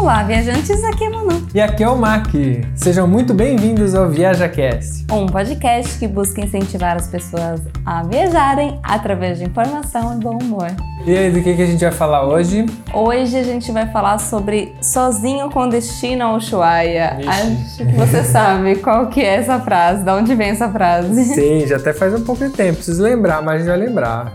[0.00, 1.46] Olá, viajantes, aqui é Manu.
[1.54, 2.28] E aqui é o Mac.
[2.74, 5.04] Sejam muito bem-vindos ao ViajaCast.
[5.12, 10.68] Um podcast que busca incentivar as pessoas a viajarem através de informação e bom humor.
[11.06, 12.64] E aí, do que, que a gente vai falar hoje?
[12.94, 17.18] Hoje a gente vai falar sobre Sozinho com Destino ao Ushuaia.
[17.26, 21.24] Acho que você sabe qual que é essa frase, de onde vem essa frase.
[21.24, 24.32] Sim, já até faz um pouco de tempo, preciso lembrar, mas a gente vai lembrar.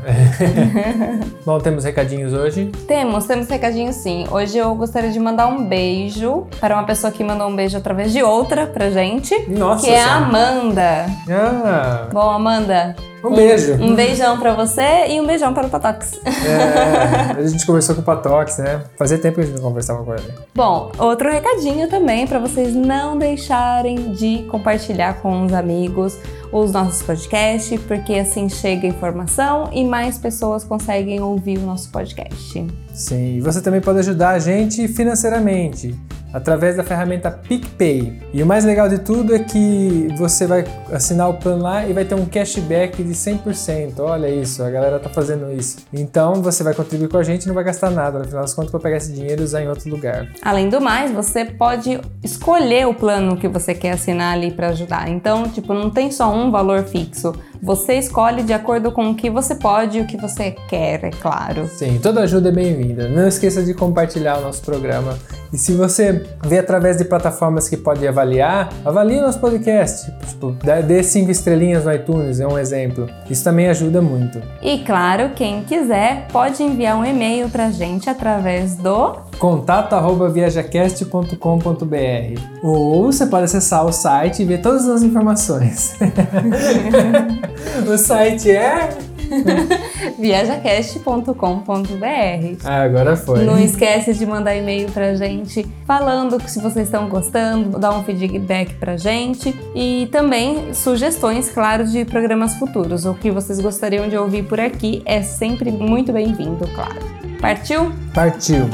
[1.45, 2.71] Bom, temos recadinhos hoje?
[2.87, 4.25] Temos, temos recadinhos sim.
[4.31, 8.11] Hoje eu gostaria de mandar um beijo para uma pessoa que mandou um beijo através
[8.11, 9.33] de outra pra gente.
[9.49, 10.15] Nossa Que é a.
[10.17, 11.05] Amanda.
[11.29, 12.95] Ah, Bom, Amanda.
[13.29, 13.73] Um beijo.
[13.75, 16.19] Um beijão pra você e um beijão para o Patox.
[16.25, 18.83] É, a gente conversou com o Patox, né?
[18.97, 20.33] Fazia tempo que a gente não conversava com ele.
[20.53, 26.17] Bom, outro recadinho também para vocês não deixarem de compartilhar com os amigos
[26.51, 32.65] os nossos podcasts, porque assim chega informação e mais pessoas conseguem ouvir o nosso podcast.
[32.93, 35.93] Sim, e você também pode ajudar a gente financeiramente
[36.35, 38.21] através da ferramenta PicPay.
[38.33, 41.93] E o mais legal de tudo é que você vai assinar o plano lá e
[41.93, 43.99] vai ter um cashback de 100%.
[43.99, 45.77] Olha isso, a galera tá fazendo isso.
[45.93, 48.19] Então você vai contribuir com a gente e não vai gastar nada.
[48.19, 50.27] No final das contas, vai pegar esse dinheiro e usar em outro lugar.
[50.41, 55.07] Além do mais, você pode escolher o plano que você quer assinar ali para ajudar.
[55.07, 57.33] Então, tipo, não tem só um valor fixo.
[57.61, 61.11] Você escolhe de acordo com o que você pode e o que você quer, é
[61.11, 61.67] claro.
[61.67, 63.07] Sim, toda ajuda é bem-vinda.
[63.09, 65.17] Não esqueça de compartilhar o nosso programa.
[65.53, 70.11] E se você vê através de plataformas que pode avaliar, avalie o nosso podcast.
[70.27, 70.53] Tipo,
[70.85, 73.07] dê cinco estrelinhas no iTunes, é um exemplo.
[73.29, 74.41] Isso também ajuda muito.
[74.61, 83.25] E claro, quem quiser pode enviar um e-mail pra gente através do contato@viajacast.com.br ou você
[83.25, 85.95] pode acessar o site e ver todas as informações.
[87.87, 88.89] o site é
[90.19, 92.57] viajacast.com.br.
[92.63, 93.43] ah, agora foi.
[93.43, 98.03] Não esquece de mandar e-mail pra gente falando que se vocês estão gostando, dar um
[98.03, 103.05] feedback pra gente e também sugestões, claro, de programas futuros.
[103.05, 106.99] O que vocês gostariam de ouvir por aqui é sempre muito bem-vindo, claro.
[107.41, 107.91] Partiu?
[108.13, 108.69] Partiu.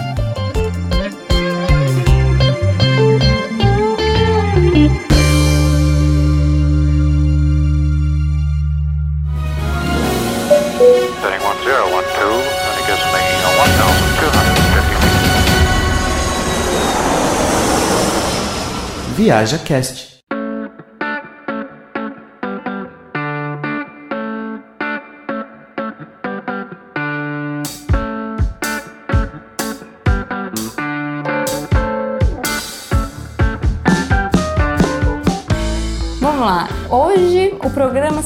[19.30, 20.11] Feet.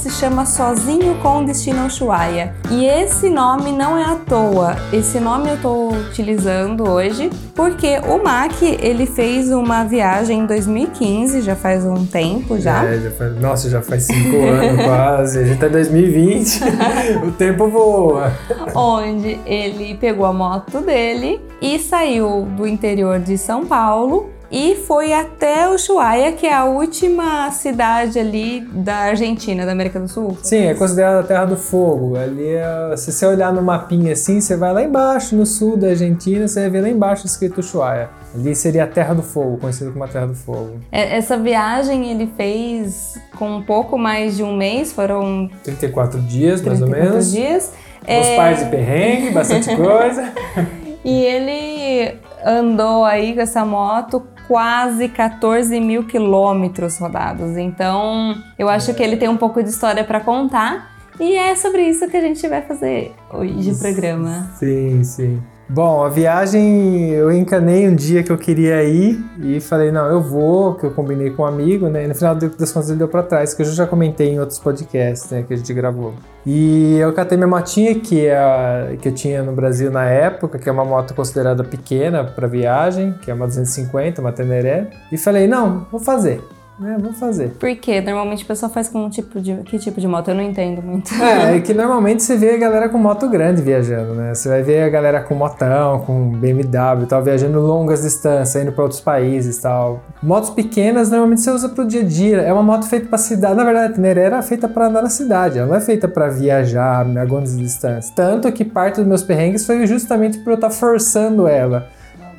[0.06, 2.54] Se chama Sozinho com Destino Ushuaia.
[2.70, 4.76] E esse nome não é à toa.
[4.94, 11.42] Esse nome eu tô utilizando hoje porque o Mac, ele fez uma viagem em 2015,
[11.42, 12.86] já faz um tempo já.
[12.86, 15.40] É, já faz- nossa, já faz cinco anos quase.
[15.40, 16.60] A gente tá em 2020.
[17.26, 18.32] o tempo voa.
[18.76, 25.14] onde ele pegou a moto dele e saiu do interior de São Paulo e foi
[25.14, 30.38] até Ushuaia, que é a última cidade ali da Argentina, da América do Sul.
[30.44, 32.16] Sim, é considerada a Terra do Fogo.
[32.18, 35.88] Ali, é- se você olhar no mapinha assim, você vai lá embaixo, no sul da
[35.88, 38.10] Argentina, você vai ver lá embaixo escrito Ushuaia.
[38.34, 40.80] Ali seria a Terra do Fogo, conhecido como a Terra do Fogo.
[40.92, 46.62] É- Essa viagem ele fez com um pouco mais de um mês, foram 34 dias,
[46.62, 47.32] mais ou 34 menos.
[47.32, 47.72] dias.
[48.04, 50.32] Uns É, pares de perrengue, bastante coisa.
[51.08, 57.58] E ele andou aí com essa moto quase 14 mil quilômetros rodados.
[57.58, 60.96] Então, eu acho que ele tem um pouco de história para contar.
[61.20, 64.52] E é sobre isso que a gente vai fazer hoje de programa.
[64.58, 65.42] Sim, sim.
[65.68, 70.22] Bom, a viagem eu encanei um dia que eu queria ir e falei, não, eu
[70.22, 72.06] vou, que eu combinei com um amigo, né?
[72.06, 74.60] E no final das contas ele deu pra trás, que eu já comentei em outros
[74.60, 76.14] podcasts, né, que a gente gravou.
[76.46, 80.70] E eu catei minha motinha, que, é que eu tinha no Brasil na época, que
[80.70, 85.48] é uma moto considerada pequena para viagem, que é uma 250, uma Teneré, e falei,
[85.48, 86.44] não, vou fazer,
[86.80, 86.98] né?
[87.00, 87.52] Vou fazer.
[87.60, 89.56] Porque normalmente a pessoa faz com um tipo de.
[89.64, 90.30] Que tipo de moto?
[90.30, 91.14] Eu não entendo muito.
[91.16, 94.34] É, é que normalmente você vê a galera com moto grande viajando, né?
[94.34, 98.72] Você vai ver a galera com motão, com BMW e tal, viajando longas distâncias, indo
[98.72, 100.04] para outros países e tal.
[100.22, 102.42] Motos pequenas normalmente você usa pro dia a dia.
[102.42, 103.56] É uma moto feita para cidade.
[103.56, 106.28] Na verdade, a Teneré era feita para andar na cidade, ela não é feita para
[106.28, 108.10] viajar a grandes distâncias.
[108.10, 111.90] Tanto que parte dos meus perrengues foi justamente por eu estar forçando ela.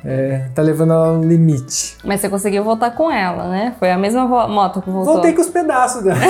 [0.05, 1.97] É, tá levando ela no limite.
[2.03, 3.75] Mas você conseguiu voltar com ela, né?
[3.79, 5.13] Foi a mesma moto que voltou.
[5.15, 6.19] Voltei com os pedaços dela.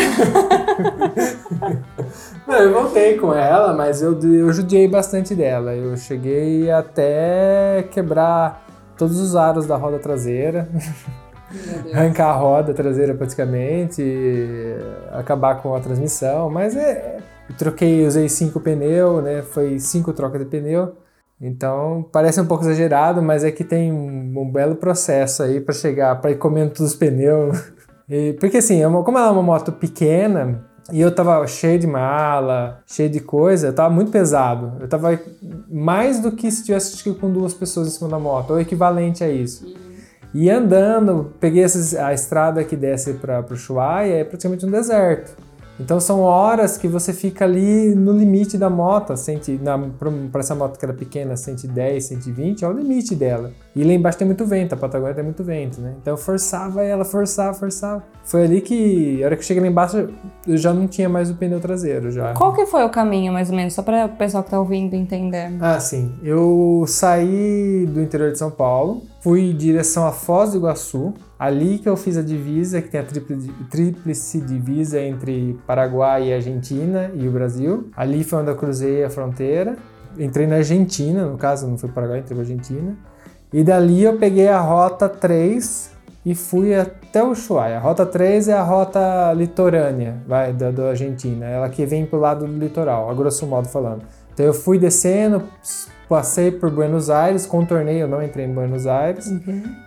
[2.48, 5.75] Não, eu voltei com ela, mas eu, eu judiei bastante dela.
[5.75, 8.66] Eu cheguei até quebrar
[8.98, 10.68] todos os aros da roda traseira,
[11.94, 14.02] arrancar a roda traseira praticamente,
[15.12, 17.18] acabar com a transmissão, mas é,
[17.50, 19.42] eu troquei, usei cinco pneus, né?
[19.42, 20.96] Foi cinco trocas de pneu.
[21.39, 25.74] Então parece um pouco exagerado, mas é que tem um, um belo processo aí para
[25.74, 27.57] chegar, para ir comendo todos os pneus.
[28.10, 30.63] E, porque assim, é uma- como ela é uma moto pequena
[30.94, 34.78] e eu tava cheio de mala, cheio de coisa, eu tava muito pesado.
[34.80, 35.19] Eu tava
[35.69, 39.30] mais do que se tivesse com duas pessoas em cima da moto, ou equivalente a
[39.30, 39.66] isso.
[40.33, 45.36] E andando, peguei essas- a estrada que desce para o Ushuaia, é praticamente um deserto.
[45.80, 49.14] Então são horas que você fica ali no limite da moto,
[50.32, 53.52] para essa moto que era pequena, 110, 120, é o limite dela.
[53.76, 55.94] E lá embaixo tem muito vento, a Patagônia tem muito vento, né?
[56.02, 58.04] Então eu forçava ela, forçava, forçava.
[58.24, 60.10] Foi ali que, a hora que eu cheguei lá embaixo,
[60.48, 62.34] eu já não tinha mais o pneu traseiro já.
[62.34, 63.74] Qual que foi o caminho, mais ou menos?
[63.74, 65.54] Só para o pessoal que tá ouvindo entender.
[65.62, 66.14] Ah, sim.
[66.24, 71.80] Eu saí do interior de São Paulo, fui em direção a Foz do Iguaçu, ali
[71.80, 73.06] que eu fiz a divisa, que tem a
[73.70, 77.92] tríplice, divisa entre Paraguai e Argentina e o Brasil.
[77.98, 79.76] Ali foi onde eu cruzei a fronteira.
[80.18, 82.96] Entrei na Argentina, no caso, não foi Paraguai, entrei na Argentina.
[83.52, 85.92] E dali eu peguei a rota 3
[86.26, 87.76] e fui até o Ushuaia.
[87.76, 91.48] A rota 3 é a rota litorânea, vai, da, da Argentina.
[91.48, 94.04] Ela que vem pro lado do litoral, a grosso modo falando.
[94.38, 95.45] Então eu fui descendo,
[96.07, 99.25] passei por Buenos Aires, contornei, eu não entrei em Buenos Aires.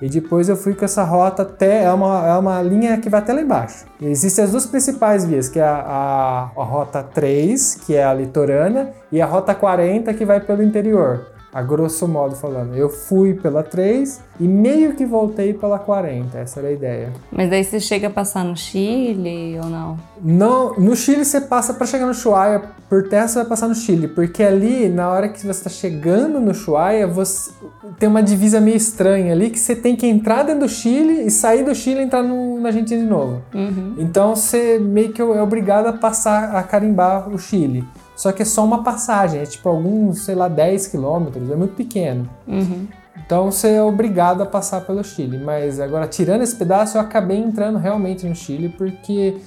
[0.03, 1.85] E depois eu fui com essa rota até.
[1.85, 3.87] É uma, é uma linha que vai até lá embaixo.
[4.01, 8.03] E existem as duas principais vias, que é a, a, a rota 3, que é
[8.03, 11.27] a litorânea, e a rota 40, que vai pelo interior.
[11.53, 12.77] A grosso modo falando.
[12.77, 16.39] Eu fui pela 3 e meio que voltei pela 40.
[16.39, 17.13] Essa era a ideia.
[17.33, 19.99] Mas daí você chega a passar no Chile ou não?
[20.23, 23.75] Não, no Chile você passa para chegar no Ushuaia, por terra você vai passar no
[23.75, 27.51] Chile, porque ali na hora que você está chegando no Ushuaia, você
[27.99, 31.31] tem uma divisa meio estranha ali que você tem que entrar dentro do Chile e
[31.31, 33.43] sair do Chile e entrar no, na Argentina de novo.
[33.53, 33.97] Uhum.
[33.99, 37.85] Então você meio que é obrigado a passar a carimbar o Chile.
[38.21, 41.75] Só que é só uma passagem, é tipo alguns, sei lá, 10 quilômetros, é muito
[41.75, 42.29] pequeno.
[42.47, 42.87] Uhum.
[43.25, 45.39] Então você é obrigado a passar pelo Chile.
[45.39, 49.39] Mas agora, tirando esse pedaço, eu acabei entrando realmente no Chile porque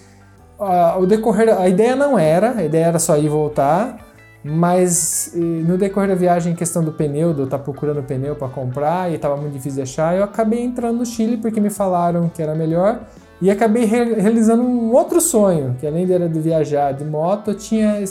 [0.60, 1.56] ah, o decorrer.
[1.56, 4.00] A ideia não era, a ideia era só ir e voltar.
[4.44, 8.36] Mas eh, no decorrer da viagem, em questão do pneu, de eu estar procurando pneu
[8.36, 11.70] para comprar e estava muito difícil de achar, eu acabei entrando no Chile porque me
[11.70, 13.02] falaram que era melhor.
[13.40, 17.52] E acabei re- realizando um outro sonho, que além de, era de viajar de moto,
[17.52, 18.02] eu tinha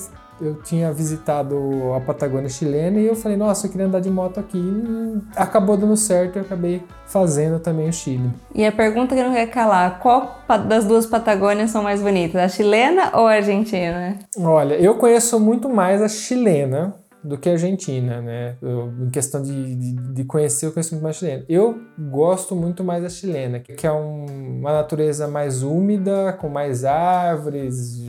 [0.40, 1.56] eu tinha visitado
[1.96, 4.58] a Patagônia chilena e eu falei, nossa, eu queria andar de moto aqui.
[4.58, 8.31] E acabou dando certo e eu acabei fazendo também o Chile.
[8.55, 10.38] E a pergunta que não quer calar: qual
[10.69, 14.19] das duas Patagônias são mais bonitas, a chilena ou a argentina?
[14.37, 18.56] Olha, eu conheço muito mais a chilena do que a argentina, né?
[18.61, 21.44] Eu, em questão de, de, de conhecer, eu conheço muito mais a chilena.
[21.49, 26.84] Eu gosto muito mais da chilena, que é um- uma natureza mais úmida, com mais
[26.84, 28.02] árvores.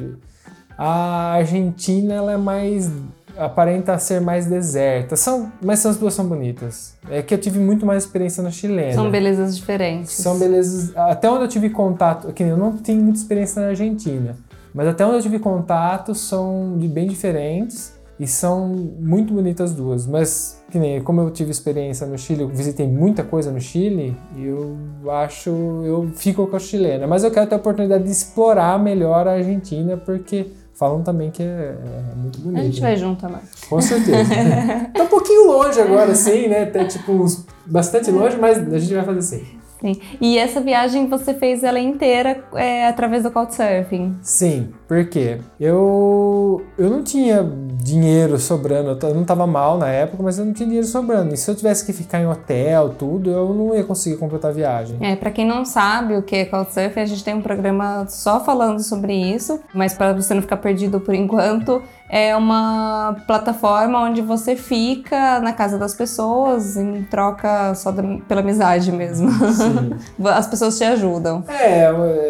[0.78, 2.92] A Argentina, ela é mais
[3.38, 5.16] aparenta ser mais deserta.
[5.16, 6.94] São, mas são- as duas são bonitas.
[7.10, 8.94] É que eu tive muito mais experiência na chilena.
[8.94, 10.12] São belezas diferentes.
[10.14, 10.96] São belezas.
[10.96, 14.36] Até onde eu tive contato, que eu não tenho muita experiência na Argentina,
[14.74, 18.68] mas até onde eu tive contato são de bem diferentes e são
[19.00, 20.06] muito bonitas as duas.
[20.06, 24.16] Mas que nem como eu tive experiência no Chile, eu visitei muita coisa no Chile,
[24.38, 24.77] eu
[25.12, 25.50] acho
[25.84, 27.08] eu fico com a chilena.
[27.08, 31.44] Mas eu quero ter a oportunidade de explorar melhor a Argentina porque falam também que
[31.44, 32.60] é, é muito bonito.
[32.60, 33.42] A gente vai junto também.
[33.70, 34.30] Com certeza.
[34.94, 36.65] tá um pouquinho longe agora, sim, né?
[36.65, 37.25] Tá tipo
[37.65, 39.63] bastante longe, mas a gente vai fazer assim.
[39.84, 40.00] Sim.
[40.22, 44.15] E essa viagem você fez ela inteira é, através do Couchsurfing.
[44.22, 45.39] Sim, por quê?
[45.59, 47.43] Eu, eu não tinha
[47.81, 51.33] dinheiro sobrando, eu não tava mal na época, mas eu não tinha dinheiro sobrando.
[51.33, 54.53] E se eu tivesse que ficar em hotel, tudo, eu não ia conseguir completar a
[54.53, 54.97] viagem.
[55.01, 58.39] É, para quem não sabe o que é Couchsurfing, a gente tem um programa só
[58.43, 64.21] falando sobre isso, mas para você não ficar perdido por enquanto, é uma plataforma onde
[64.21, 69.31] você fica na casa das pessoas em troca só da- pela amizade mesmo.
[69.51, 69.95] Sim.
[70.29, 71.43] As pessoas te ajudam.
[71.47, 71.85] É,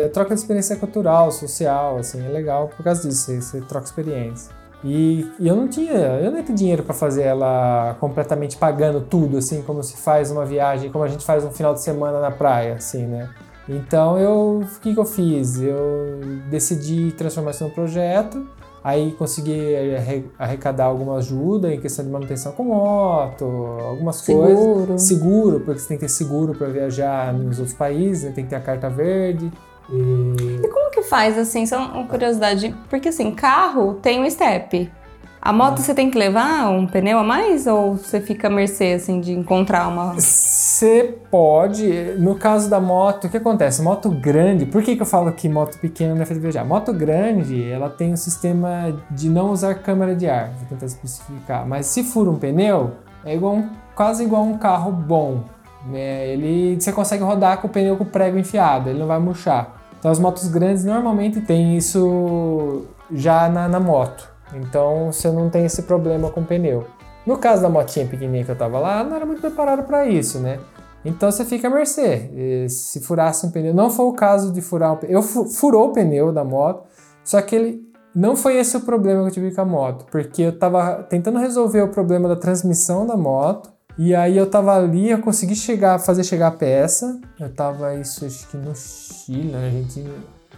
[0.05, 3.86] é, troca de experiência cultural, social, assim, é legal por causa disso, você, você troca
[3.86, 4.54] experiência.
[4.84, 9.38] E, e eu não tinha, eu não ter dinheiro para fazer ela completamente pagando tudo,
[9.38, 12.32] assim, como se faz uma viagem, como a gente faz um final de semana na
[12.32, 13.30] praia, assim, né?
[13.70, 15.62] Então eu, o que, que eu fiz?
[15.62, 16.20] Eu
[16.50, 18.46] decidi transformar isso num projeto,
[18.84, 23.46] aí consegui arre- arrecadar alguma ajuda em questão de manutenção com moto,
[23.88, 24.60] algumas coisas.
[24.60, 25.00] Seguro.
[25.00, 28.32] Seguro, porque você tem que ter seguro para viajar nos outros países, né?
[28.36, 29.50] tem que ter a carta verde.
[29.90, 30.60] E...
[30.62, 30.68] Que
[31.13, 34.91] faz, assim, só uma curiosidade, porque assim, carro tem um step.
[35.39, 38.93] A moto você tem que levar um pneu a mais ou você fica à mercê
[38.93, 41.86] assim de encontrar uma Você pode,
[42.17, 43.84] no caso da moto, o que acontece?
[43.84, 46.65] Moto grande, por que, que eu falo que moto pequena não é feita viajar?
[46.65, 51.67] Moto grande, ela tem um sistema de não usar câmara de ar, vou tentar especificar.
[51.67, 52.91] Mas se fura um pneu,
[53.24, 55.43] é igual um- quase igual um carro bom.
[55.86, 56.29] Né?
[56.29, 59.83] Ele, você consegue rodar com o pneu com o prego enfiado, ele não vai murchar.
[60.04, 64.28] Então as motos grandes normalmente tem isso já na, na moto.
[64.54, 66.86] Então você não tem esse problema com o pneu.
[67.26, 70.40] No caso da motinha pequenininha que eu tava lá, não era muito preparado para isso,
[70.40, 70.60] né?
[71.06, 72.30] Então você fica à mercê.
[72.34, 75.14] E Se furasse um pneu, não foi o caso de furar um pneu.
[75.14, 76.84] Eu fu- furou o pneu da moto,
[77.24, 77.82] só que ele
[78.14, 81.40] não foi esse o problema que eu tive com a moto, porque eu tava tentando
[81.40, 83.72] resolver o problema da transmissão da moto.
[83.98, 87.20] E aí eu tava ali, eu consegui chegar, fazer chegar a peça.
[87.40, 90.10] Eu tava isso acho que no Chile, na Argentina,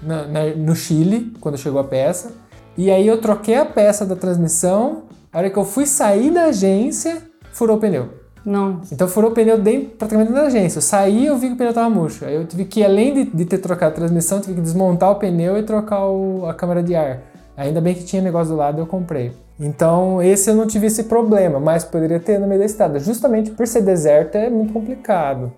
[0.01, 2.31] na- na- no Chile, quando chegou a peça.
[2.77, 5.03] E aí eu troquei a peça da transmissão.
[5.33, 8.09] A hora que eu fui sair da agência, furou o pneu.
[8.45, 8.81] Não.
[8.91, 10.77] Então furou o pneu dentro, praticamente dentro da agência.
[10.77, 12.23] Eu saí e eu vi que o pneu tava murcho.
[12.25, 15.15] Aí eu tive que, além de, de ter trocado a transmissão, tive que desmontar o
[15.15, 17.21] pneu e trocar o- a câmara de ar.
[17.57, 19.31] Ainda bem que tinha negócio do lado eu comprei.
[19.59, 22.99] Então esse eu não tive esse problema, mas poderia ter no meio da estrada.
[22.99, 25.51] Justamente por ser deserto é muito complicado.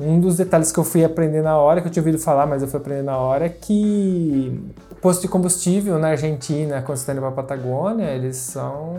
[0.00, 2.62] Um dos detalhes que eu fui aprender na hora, que eu tinha ouvido falar, mas
[2.62, 4.60] eu fui aprender na hora, é que
[5.04, 8.94] posto de combustível na Argentina, quando você está indo para a Patagônia, eles são.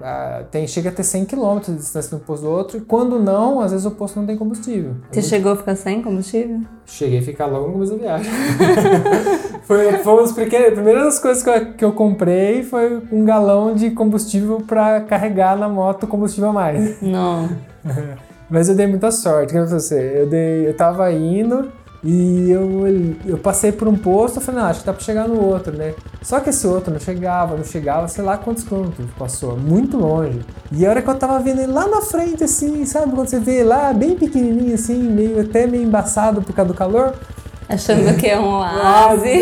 [0.00, 2.80] ah, tem, chega a ter 100 km de distância de um posto do outro, e
[2.80, 4.94] quando não, às vezes o posto não tem combustível.
[5.10, 6.60] Você chegou a ficar sem combustível?
[6.84, 8.30] Cheguei a ficar logo no começo da viagem.
[9.66, 13.90] foi, foi uma das primeiras coisas que eu, que eu comprei foi um galão de
[13.90, 17.00] combustível para carregar na moto combustível a mais.
[17.02, 17.48] Não.
[18.48, 21.70] Mas eu dei muita sorte, que você, eu, dei, eu tava indo
[22.04, 22.86] e eu,
[23.26, 25.76] eu passei por um posto, eu falei, não, acho que dá pra chegar no outro,
[25.76, 25.94] né?
[26.22, 30.40] Só que esse outro não chegava, não chegava, sei lá quantos quilômetros passou, muito longe.
[30.70, 33.40] E a hora que eu tava vendo ele lá na frente, assim, sabe, quando você
[33.40, 37.12] vê lá, bem pequenininho, assim, meio até meio embaçado por causa do calor,
[37.68, 39.40] Achando que é um oásis.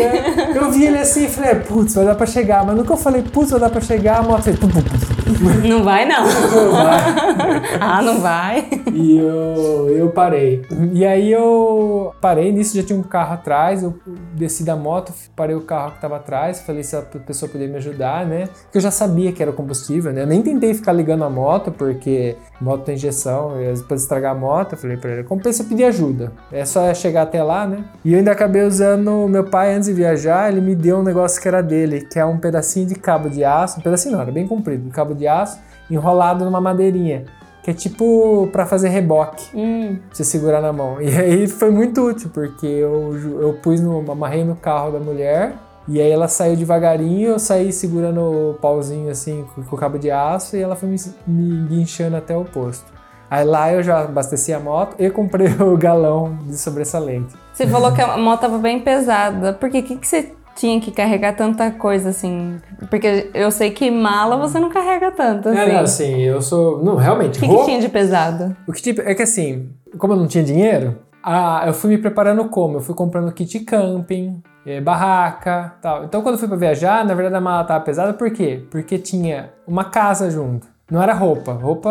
[0.55, 2.65] eu vi ele assim e falei, putz, vai dar pra chegar.
[2.65, 4.57] Mas que eu falei, putz, vai dar pra chegar, a moto fez...
[4.57, 5.04] pum, pum, pum,
[5.67, 6.23] Não vai, não.
[6.23, 7.75] pum, vai.
[7.79, 8.67] Ah, não vai.
[8.93, 10.61] E eu, eu parei.
[10.93, 13.93] E aí eu parei, nisso já tinha um carro atrás, eu
[14.33, 17.77] desci da moto, parei o carro que tava atrás, falei se a pessoa podia me
[17.77, 18.47] ajudar, né?
[18.63, 20.21] Porque eu já sabia que era combustível, né?
[20.23, 23.53] Eu nem tentei ficar ligando a moto, porque moto tem injeção,
[23.87, 24.73] pode estragar a moto.
[24.73, 26.31] Eu falei pra ele, compensa pedir ajuda.
[26.51, 27.83] É só chegar até lá, né?
[28.03, 31.41] E eu ainda acabei usando, meu pai antes de viajar, ele me deu um negócio
[31.41, 34.31] que era dele, que é um pedacinho de cabo de aço, um pedacinho não, era
[34.31, 37.25] bem comprido, um cabo de aço enrolado numa madeirinha.
[37.63, 41.01] Que é tipo pra fazer reboque Hum, você segurar na mão.
[41.01, 45.55] E aí foi muito útil, porque eu, eu pus no, amarrei no carro da mulher,
[45.87, 50.11] e aí ela saiu devagarinho, eu saí segurando o pauzinho assim com, o cabo de
[50.11, 52.85] aço, e ela foi me, me guinchando até o posto.
[53.29, 57.35] Aí lá eu já abasteci a moto e comprei o galão de sobressalente.
[57.51, 59.53] Você falou que a moto tava bem pesada.
[59.53, 59.79] Por quê?
[59.79, 62.57] O que, que você tinha que carregar tanta coisa assim?
[62.89, 65.59] Porque eu sei que mala você não carrega tanto assim.
[65.59, 66.83] É, não, assim, eu sou.
[66.83, 68.55] Não, realmente, O que, que roupa- tinha de pesado?
[68.67, 71.97] O que tipo, é que assim, como eu não tinha dinheiro, ah, eu fui me
[71.97, 72.77] preparando como?
[72.77, 76.05] Eu fui comprando kit camping, eh, barraca, tal.
[76.05, 78.63] Então quando eu fui pra viajar, na verdade a mala tava pesada, por quê?
[78.71, 80.67] Porque tinha uma casa junto.
[80.89, 81.53] Não era roupa.
[81.53, 81.89] Roupa,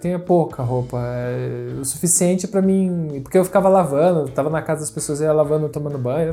[0.00, 0.98] tinha pouca roupa.
[1.00, 3.20] é, o suficiente pra mim.
[3.22, 6.32] Porque eu ficava lavando, tava na casa das pessoas, ia lavando, tomando banho.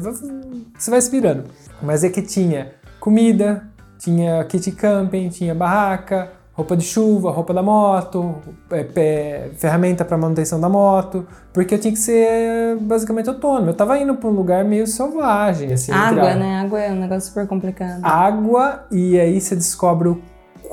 [0.77, 1.45] Você vai se virando.
[1.81, 3.63] Mas é que tinha comida,
[3.97, 8.35] tinha kit camping, tinha barraca, roupa de chuva, roupa da moto,
[8.69, 13.69] é, ferramenta para manutenção da moto, porque eu tinha que ser basicamente autônomo.
[13.69, 15.91] Eu tava indo para um lugar meio selvagem, assim.
[15.91, 16.61] Água, né?
[16.61, 18.01] Água é um negócio super complicado.
[18.03, 20.21] Água, e aí você descobre o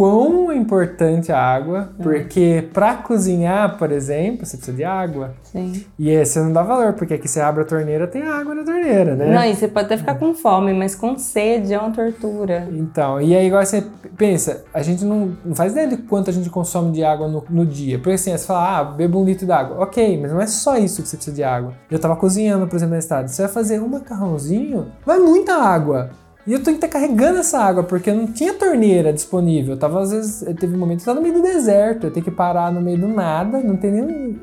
[0.01, 5.35] quão é importante a água, porque para cozinhar, por exemplo, você precisa de água.
[5.43, 5.85] Sim.
[5.99, 8.65] E aí você não dá valor, porque aqui você abre a torneira, tem água na
[8.65, 9.27] torneira, né?
[9.27, 12.67] Não, e você pode até ficar com fome, mas com sede é uma tortura.
[12.73, 13.85] Então, e aí agora você
[14.17, 17.45] pensa, a gente não, não faz ideia de quanto a gente consome de água no,
[17.51, 17.99] no dia.
[17.99, 19.83] Porque assim, você fala, ah, beba um litro d'água.
[19.83, 21.75] Ok, mas não é só isso que você precisa de água.
[21.91, 23.29] Eu tava cozinhando, por exemplo, na estrada.
[23.29, 26.09] Você vai fazer um macarrãozinho, vai muita água.
[26.47, 29.75] E eu tenho que estar carregando essa água, porque não tinha torneira disponível.
[29.75, 32.11] Eu tava, às vezes, teve um momento que eu tava no meio do deserto, eu
[32.11, 34.41] tenho que parar no meio do nada, não tem nem.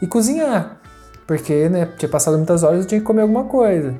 [0.00, 0.78] e cozinhar.
[1.26, 3.94] Porque, né, tinha passado muitas horas eu tinha que comer alguma coisa.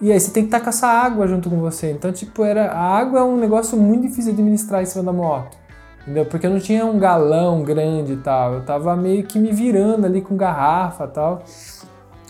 [0.00, 1.90] E aí você tem que estar com essa água junto com você.
[1.90, 5.12] Então, tipo, era, a água é um negócio muito difícil de administrar em cima da
[5.12, 5.56] moto.
[6.02, 6.24] Entendeu?
[6.24, 8.54] Porque eu não tinha um galão grande e tal.
[8.54, 11.42] Eu tava meio que me virando ali com garrafa e tal.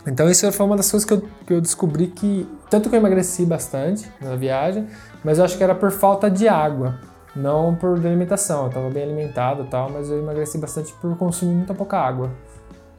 [0.07, 2.47] Então isso foi uma das coisas que eu, que eu descobri que...
[2.69, 4.87] Tanto que eu emagreci bastante na viagem,
[5.23, 6.99] mas eu acho que era por falta de água.
[7.35, 11.53] Não por alimentação, eu tava bem alimentado e tal, mas eu emagreci bastante por consumir
[11.53, 12.31] muita pouca água.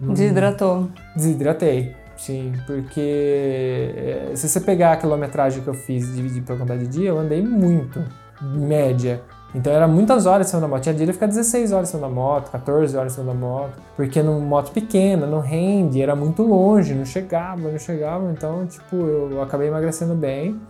[0.00, 0.88] Hum, Desidratou.
[1.16, 6.59] Desidratei, sim, porque eh, se você pegar a quilometragem que eu fiz e dividir pela
[6.59, 8.02] quantidade de dia, eu andei muito,
[8.40, 9.21] média.
[9.54, 10.83] Então era muitas horas cima da moto.
[10.83, 13.73] Tinha dia de ficar 16 horas cima da moto, 14 horas cima da moto.
[13.97, 18.30] Porque numa moto pequena, não rende, era muito longe, não chegava, não chegava.
[18.30, 20.61] Então, tipo, eu acabei emagrecendo bem.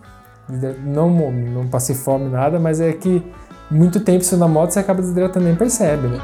[0.83, 3.23] Não, não passei fome, nada, mas é que
[3.69, 6.19] muito tempo em cima da moto você acaba desidratando nem percebe, né?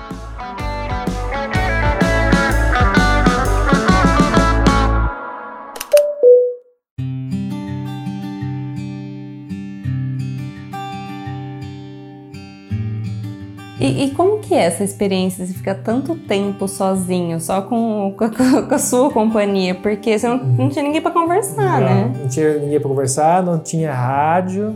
[13.97, 18.23] E, e como que é essa experiência de ficar tanto tempo sozinho, só com, com,
[18.25, 19.75] a- com a sua companhia?
[19.75, 22.13] Porque você não, não tinha ninguém pra conversar, não, né?
[22.21, 24.75] não tinha ninguém pra conversar, não tinha rádio,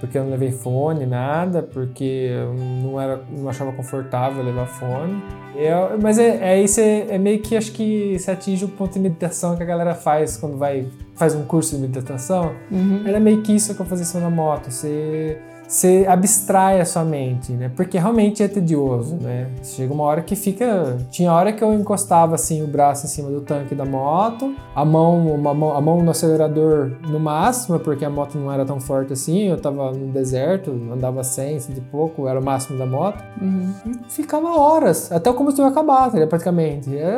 [0.00, 5.22] porque eu não levei fone, nada, porque eu não, era, não achava confortável levar fone.
[5.56, 8.94] Eu- mas é, é, aí você, é meio que acho que você atinge o ponto
[8.94, 12.52] de meditação que a galera faz quando vai faz um curso de meditação.
[12.70, 13.02] Uhum.
[13.04, 14.70] Era meio que isso que eu fazia isso na moto.
[14.70, 15.36] Você,
[15.70, 17.70] você abstrai a sua mente, né?
[17.76, 19.46] Porque realmente é tedioso, né?
[19.62, 20.96] Chega uma hora que fica.
[21.12, 24.84] Tinha hora que eu encostava assim o braço em cima do tanque da moto, a
[24.84, 28.80] mão, uma mão, a mão no acelerador no máximo, porque a moto não era tão
[28.80, 29.42] forte assim.
[29.48, 33.22] Eu tava no deserto, andava 100, 100 e pouco, era o máximo da moto.
[33.40, 33.72] Uhum.
[33.86, 36.90] E ficava horas, até o combustível acabar, tá, praticamente.
[36.98, 37.16] É,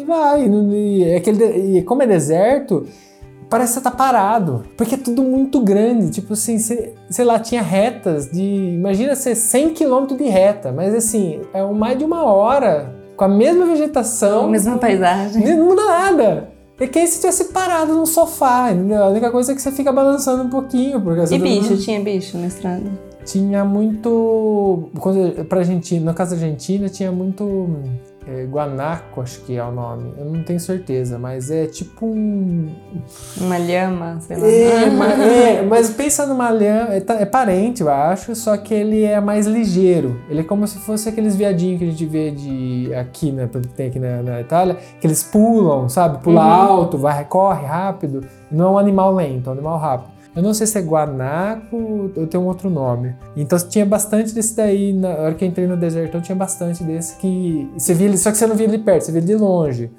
[0.00, 0.46] E vai.
[0.48, 2.86] E, é aquele, de- e como é deserto,
[3.50, 4.62] parece que você tá parado.
[4.76, 6.10] Porque é tudo muito grande.
[6.10, 8.42] Tipo assim, cê- sei lá, tinha retas de.
[8.74, 13.28] Imagina ser 100 km de reta, mas assim, é mais de uma hora com a
[13.28, 14.48] mesma vegetação.
[14.48, 15.44] Mesma paisagem.
[15.56, 16.48] Não muda nada.
[16.78, 19.04] É que aí se tivesse parado num sofá, entendeu?
[19.04, 20.98] A única coisa é que você fica balançando um pouquinho.
[20.98, 21.76] Porque você E tá- bicho?
[21.76, 23.10] Tinha bicho na estrada?
[23.22, 24.88] tinha muito.
[25.48, 27.68] Pra Argentina, no caso da Argentina, tinha muito.
[28.26, 30.12] É, guanaco, acho que é o nome.
[30.18, 32.68] Eu não tenho certeza, mas é tipo um.
[33.40, 34.46] Uma lhama, sei lá.
[34.46, 36.94] É, mas, é, mas pensa numa lhama.
[36.94, 40.20] É, é parente, eu acho, só que ele é mais ligeiro.
[40.28, 43.48] Ele é como se fosse aqueles viadinhos que a gente vê de aqui, né?
[43.74, 46.22] Tem aqui na, na Itália, que eles pulam, sabe?
[46.22, 46.50] Pula Uhum.
[46.50, 48.22] alto, vai, corre rápido.
[48.50, 50.19] Não é um animal lento, é um animal rápido.
[50.34, 53.14] Eu não sei se é guanaco ou tem um outro nome.
[53.36, 54.92] Então tinha bastante desse daí.
[54.92, 57.68] Na hora que eu entrei no desertão, tinha bastante desse que.
[57.76, 59.90] Você via ele, só que você não via ele perto, você via de longe.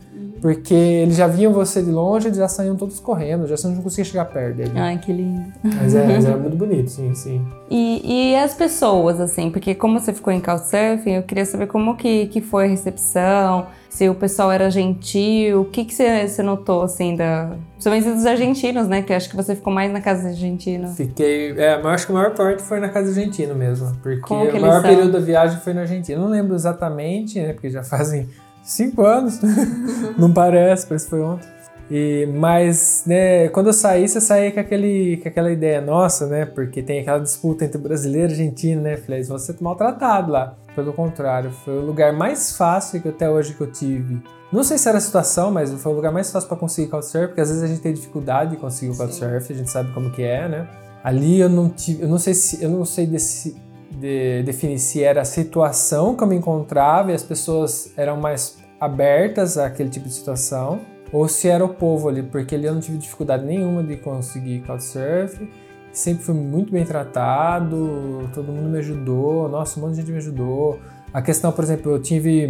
[0.41, 3.82] Porque eles já viam você de longe, eles já saíam todos correndo, já você não
[3.82, 4.71] conseguia chegar perto dele.
[4.75, 5.54] Ai, que lindo.
[5.63, 7.45] Mas, é, mas era muito bonito, sim, sim.
[7.69, 11.95] E, e as pessoas, assim, porque como você ficou em Couchsurfing, eu queria saber como
[11.95, 16.41] que, que foi a recepção, se o pessoal era gentil, o que, que você, você
[16.41, 17.51] notou, assim, da...
[17.73, 19.01] Principalmente dos argentinos, né?
[19.01, 20.95] Que eu acho que você ficou mais na casa dos argentinos.
[20.95, 21.51] Fiquei.
[21.58, 23.91] É, mas acho que a maior parte foi na casa argentina mesmo.
[24.01, 24.89] Porque o maior são?
[24.89, 26.17] período da viagem foi na Argentina.
[26.17, 27.54] Eu não lembro exatamente, né?
[27.54, 28.30] Porque já fazem
[28.63, 29.39] cinco anos.
[30.17, 31.47] não parece, parece que foi ontem.
[31.93, 36.45] E, mas, né, quando eu saí, você saía com, aquele, com aquela ideia nossa, né?
[36.45, 38.95] Porque tem aquela disputa entre brasileiro e argentino, né?
[38.95, 40.56] Falei, você ser maltratado lá.
[40.74, 44.24] Pelo contrário, foi o lugar mais fácil que até hoje que eu tive.
[44.54, 47.28] Não sei se era a situação, mas foi o lugar mais fácil para conseguir couchsurf,
[47.28, 50.12] porque às vezes a gente tem dificuldade de conseguir o couchsurf, a gente sabe como
[50.12, 50.67] que é, né?
[51.04, 53.56] Ali eu não tive, eu não sei se, eu não sei desse,
[54.02, 58.58] de- definir se era a situação que eu me encontrava e as pessoas eram mais
[58.80, 60.80] abertas àquele tipo de situação,
[61.14, 64.62] ou se era o povo ali, porque ali eu não tive dificuldade nenhuma de conseguir
[64.62, 65.48] couchsurf.
[65.92, 70.18] Sempre fui muito bem tratado, todo mundo me ajudou, nossa, um monte de gente me
[70.18, 70.80] ajudou.
[71.14, 72.50] A questão, por exemplo, eu tive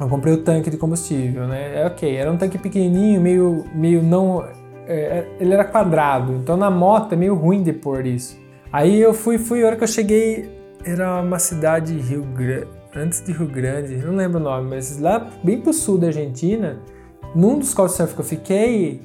[0.00, 1.80] eu comprei o tanque de combustível, né?
[1.80, 4.44] É ok, era um tanque pequenininho, meio, meio não.
[4.86, 8.38] é, ele era quadrado, então na moto é meio ruim de pôr isso.
[8.72, 12.66] Aí eu fui, fui, a hora que eu cheguei, era uma cidade de Rio Grande,
[12.94, 16.78] antes de Rio Grande, não lembro o nome, mas lá bem pro sul da Argentina,
[17.34, 19.02] num dos couchsurf que eu fiquei,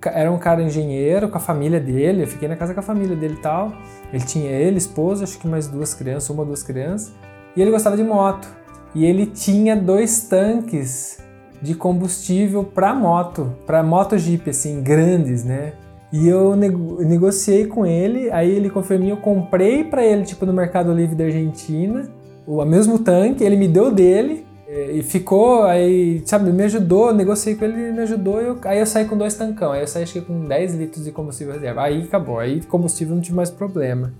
[0.00, 2.82] ca- era um cara engenheiro com a família dele, eu fiquei na casa com a
[2.82, 3.72] família dele e tal.
[4.12, 7.12] Ele tinha ele, esposa, acho que mais duas crianças, uma ou duas crianças,
[7.56, 8.48] e ele gostava de moto.
[8.94, 11.18] E ele tinha dois tanques
[11.60, 15.72] de combustível para moto, para moto Jeep, assim, grandes, né?
[16.18, 20.24] E eu nego- negociei com ele, aí ele confiou em mim, eu comprei para ele,
[20.24, 22.08] tipo, no Mercado Livre da Argentina,
[22.46, 27.54] o mesmo tanque, ele me deu dele, eh, e ficou, aí, sabe, me ajudou, negociei
[27.56, 30.12] com ele, me ajudou, eu- aí eu saí com dois tancão, aí eu saí acho
[30.14, 34.12] que com 10 litros de combustível reserva, aí acabou, aí combustível não tive mais problema.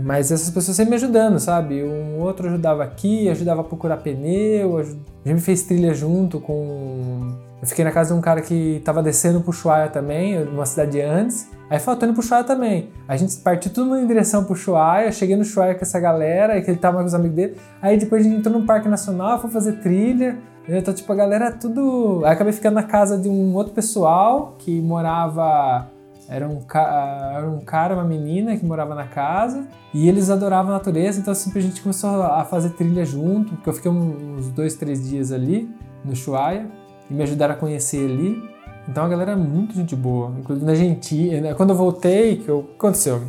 [0.00, 1.82] Mas essas pessoas sempre me ajudando, sabe?
[1.82, 7.66] Um outro ajudava aqui, ajudava a procurar pneu, a gente fez trilha junto com Eu
[7.66, 11.50] fiquei na casa de um cara que tava descendo pro Ushuaia também, numa cidade antes.
[11.68, 12.88] Aí indo pro Ushuaia também.
[13.06, 16.70] A gente partiu mundo em direção pro Ushuaia, cheguei no Ushuaia com essa galera, que
[16.70, 17.56] ele tava com os amigos dele.
[17.82, 20.38] Aí depois a gente entrou num parque nacional, foi fazer trilha.
[20.68, 22.22] Então, tipo, a galera tudo...
[22.24, 25.90] Aí acabei ficando na casa de um outro pessoal que morava...
[26.30, 27.32] Era um, ca...
[27.36, 31.32] era um cara, uma menina que morava na casa e eles adoravam a natureza, então
[31.32, 35.32] assim, a gente começou a fazer trilha junto, porque eu fiquei uns dois, três dias
[35.32, 36.66] ali no Ushuaia
[37.10, 38.42] e me ajudaram a conhecer ali.
[38.88, 41.54] Então a galera é muito gente boa, inclusive na Argentina.
[41.54, 42.70] Quando eu voltei, que eu...
[42.76, 43.20] aconteceu?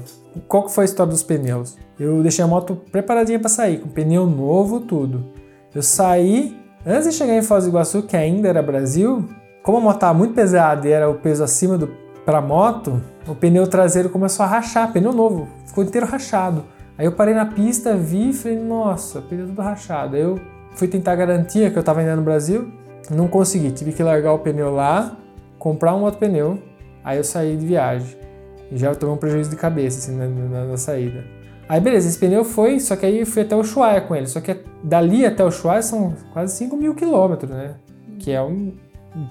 [0.47, 1.77] Qual que foi a história dos pneus?
[1.99, 5.25] Eu deixei a moto preparadinha para sair, com pneu novo, tudo.
[5.75, 9.27] Eu saí, antes de chegar em Foz do Iguaçu, que ainda era Brasil,
[9.61, 11.89] como a moto estava muito pesada e era o peso acima do
[12.25, 16.63] para moto, o pneu traseiro começou a rachar, pneu novo, ficou inteiro rachado.
[16.95, 20.15] Aí eu parei na pista, vi e falei, nossa, pneu tudo rachado.
[20.15, 20.39] Aí eu
[20.75, 22.71] fui tentar garantia que eu estava ainda no Brasil,
[23.09, 25.17] não consegui, tive que largar o pneu lá,
[25.57, 26.59] comprar um outro pneu,
[27.03, 28.17] aí eu saí de viagem.
[28.71, 31.23] E já tomei um prejuízo de cabeça, assim, na, na, na saída.
[31.67, 34.25] Aí beleza, esse pneu foi, só que aí eu fui até o Ushuaia com ele.
[34.25, 37.75] Só que dali até o Ushuaia são quase 5 mil quilômetros, né?
[38.17, 38.73] Que é um...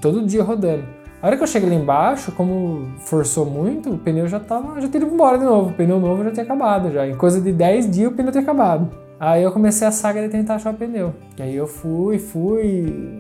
[0.00, 0.84] todo dia rodando.
[1.20, 4.88] A hora que eu cheguei lá embaixo, como forçou muito, o pneu já tava, já
[4.88, 5.70] tinha ido embora de novo.
[5.70, 7.08] O pneu novo já tinha acabado já.
[7.08, 8.88] Em coisa de 10 dias o pneu tinha acabado.
[9.18, 11.12] Aí eu comecei a saga de tentar achar o pneu.
[11.36, 13.18] E aí eu fui, fui,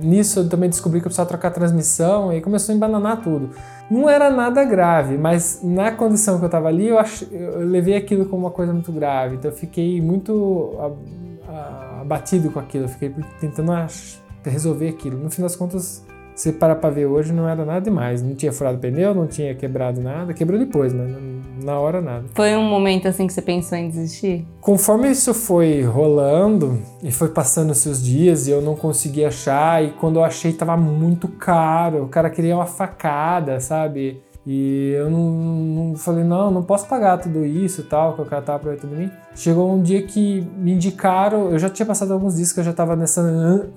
[0.00, 3.50] nisso eu também descobri que eu precisava trocar a transmissão e começou a embananar tudo.
[3.90, 7.22] Não era nada grave, mas na condição que eu estava ali, eu, ach...
[7.30, 9.36] eu, levei aquilo como uma coisa muito grave.
[9.36, 10.76] Então eu fiquei muito
[12.00, 13.72] abatido com aquilo, eu fiquei tentando
[14.44, 15.18] resolver aquilo.
[15.18, 16.04] No fim das contas,
[16.38, 18.22] se parar para ver hoje, não era nada demais.
[18.22, 20.32] Não tinha furado pneu, não tinha quebrado nada.
[20.32, 21.10] Quebrou depois, mas
[21.64, 22.26] na hora nada.
[22.32, 24.46] Foi um momento assim que você pensou em desistir?
[24.60, 29.84] Conforme isso foi rolando e foi passando os seus dias e eu não conseguia achar,
[29.84, 34.22] e quando eu achei tava muito caro, o cara queria uma facada, sabe?
[34.50, 38.24] E eu não, não, falei, não, não posso pagar tudo isso e tal, que o
[38.24, 39.10] cara tava aproveitando de mim.
[39.34, 42.72] Chegou um dia que me indicaram, eu já tinha passado alguns dias que eu já
[42.72, 43.20] tava nessa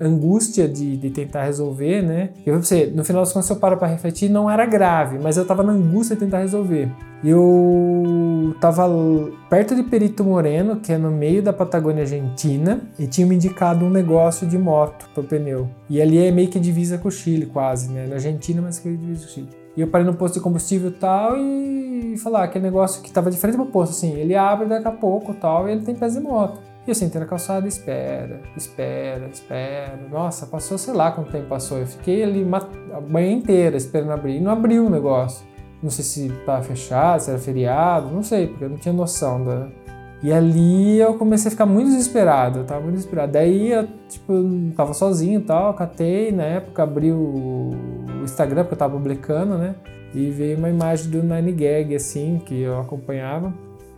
[0.00, 2.30] angústia de, de tentar resolver, né?
[2.46, 5.36] Eu vou você, no final das contas, eu paro pra refletir, não era grave, mas
[5.36, 6.90] eu tava na angústia de tentar resolver.
[7.22, 8.88] Eu tava
[9.50, 13.84] perto de Perito Moreno, que é no meio da Patagônia Argentina, e tinha me indicado
[13.84, 15.68] um negócio de moto pro pneu.
[15.90, 18.06] E ali é meio que divisa com o Chile, quase, né?
[18.06, 19.61] Na Argentina, mas que divisa com o Chile.
[19.76, 23.30] E eu parei no posto de combustível tal e falar ah, aquele negócio que tava
[23.30, 26.14] de frente pro posto, assim, ele abre daqui a pouco tal, e ele tem pés
[26.14, 26.60] de moto.
[26.86, 29.98] E eu sentei na calçada, espera, espera, espera.
[30.10, 31.78] Nossa, passou, sei lá quanto tempo passou.
[31.78, 32.44] Eu fiquei ali
[32.92, 34.38] a manhã inteira esperando abrir.
[34.38, 35.46] E não abriu o negócio.
[35.80, 39.44] Não sei se estava fechado, se era feriado, não sei, porque eu não tinha noção
[39.44, 39.68] da,
[40.22, 43.32] e ali eu comecei a ficar muito desesperado, eu tava muito desesperado.
[43.32, 44.32] Daí eu, tipo,
[44.76, 47.70] tava sozinho e tal, catei, na época abri o
[48.22, 49.74] Instagram, porque eu tava publicando, né?
[50.14, 53.52] E veio uma imagem do Nine Gag, assim, que eu acompanhava,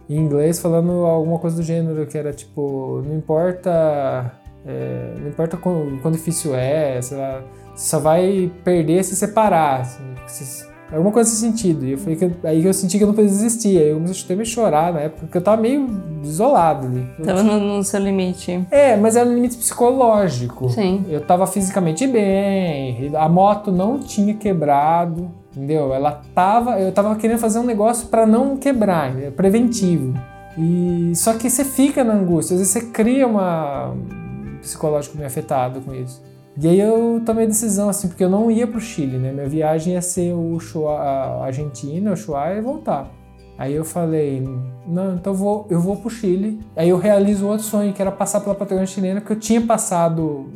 [0.09, 4.33] em inglês, falando alguma coisa do gênero, que era tipo, não importa.
[4.67, 7.43] É, não importa quão, quão difícil é, sei lá,
[7.75, 9.83] você só vai perder se separar.
[9.83, 11.85] Assim, se, Alguma coisa nesse sentido.
[11.85, 13.79] E eu falei que aí eu senti que eu não podia desistir.
[13.79, 15.89] Aí eu comecei a chorar na época, porque eu tava meio
[16.23, 17.07] isolado ali.
[17.25, 18.65] Tava no, no, seu limite.
[18.71, 20.69] É, mas era um limite psicológico.
[20.69, 21.05] Sim.
[21.09, 25.93] Eu tava fisicamente bem, a moto não tinha quebrado, entendeu?
[25.93, 26.79] Ela tava.
[26.79, 29.31] Eu tava querendo fazer um negócio para não quebrar, né?
[29.31, 30.15] preventivo.
[30.57, 35.27] E só que você fica na angústia, às vezes você cria uma um psicológico meio
[35.27, 36.23] afetado com isso.
[36.57, 39.33] E aí eu tomei a decisão, assim, porque eu não ia pro Chile, né?
[39.33, 43.11] Minha viagem ia ser o Chua, a Argentina, o Chuá e voltar.
[43.57, 44.43] Aí eu falei,
[44.87, 46.61] não, então eu vou, eu vou pro Chile.
[46.75, 50.51] Aí eu realizo outro sonho, que era passar pela Patagônia chilena, que eu tinha passado.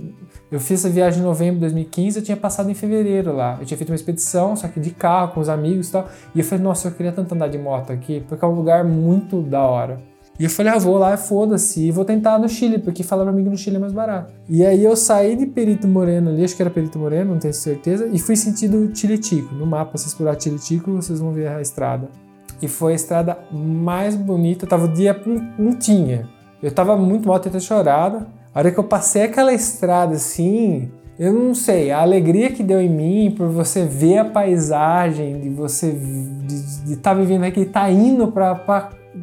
[0.50, 3.56] Eu fiz essa viagem em novembro de 2015, eu tinha passado em fevereiro lá.
[3.60, 6.08] Eu tinha feito uma expedição, só que de carro, com os amigos e tal.
[6.34, 8.84] E eu falei, nossa, eu queria tanto andar de moto aqui, porque é um lugar
[8.84, 10.00] muito da hora.
[10.38, 13.36] E eu falei, ah, vou lá, foda-se, e vou tentar no Chile, porque falaram pra
[13.36, 14.32] mim que no Chile é mais barato.
[14.48, 17.52] E aí eu saí de Perito Moreno ali, acho que era Perito Moreno, não tenho
[17.52, 19.52] certeza, e fui sentido Chiletico.
[19.54, 22.08] No mapa, se explorar Chiletico, vocês vão ver a estrada.
[22.62, 25.20] E foi a estrada mais bonita, tava o dia,
[25.58, 26.28] não tinha.
[26.62, 28.26] Eu tava muito mal, tentando chorada.
[28.54, 32.80] A hora que eu passei aquela estrada assim, eu não sei, a alegria que deu
[32.80, 37.90] em mim por você ver a paisagem, de você de estar tá vivendo aqui, tá
[37.90, 38.54] indo pra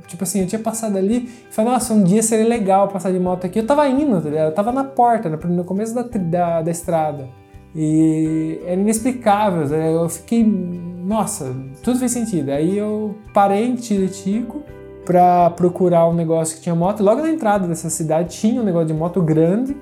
[0.07, 3.19] Tipo assim, eu tinha passado ali e falei, nossa, um dia seria legal passar de
[3.19, 3.59] moto aqui.
[3.59, 7.27] Eu tava indo, tá Eu tava na porta, no começo da, da, da estrada.
[7.75, 12.49] E era inexplicável, tá eu fiquei, nossa, tudo fez sentido.
[12.49, 14.63] Aí eu parei em Tiritico
[15.05, 17.03] para procurar um negócio que tinha moto.
[17.03, 19.75] Logo na entrada dessa cidade tinha um negócio de moto grande.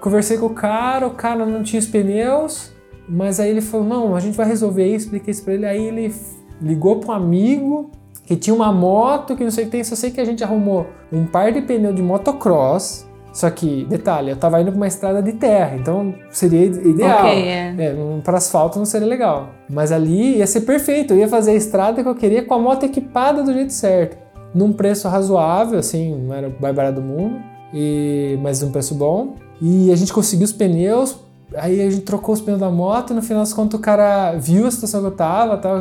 [0.00, 2.72] Conversei com o cara, o cara não tinha os pneus.
[3.08, 5.66] Mas aí ele falou: não, a gente vai resolver isso, expliquei isso pra ele.
[5.66, 6.14] Aí ele
[6.60, 7.90] ligou para um amigo
[8.32, 10.42] que tinha uma moto, que não sei o que tem, só sei que a gente
[10.42, 13.06] arrumou um par de pneu de motocross.
[13.30, 17.26] Só que, detalhe, eu tava indo pra uma estrada de terra, então seria ideal.
[17.26, 17.74] Ok, é.
[17.78, 19.50] É, pra asfalto não seria legal.
[19.70, 22.58] Mas ali ia ser perfeito, eu ia fazer a estrada que eu queria com a
[22.58, 24.16] moto equipada do jeito certo.
[24.54, 27.38] Num preço razoável, assim, não era o mais barato do mundo,
[27.72, 29.34] e, mas num preço bom.
[29.60, 31.18] E a gente conseguiu os pneus,
[31.56, 34.66] aí a gente trocou os pneus da moto, no final das contas o cara viu
[34.66, 35.76] a situação que eu tava, tal,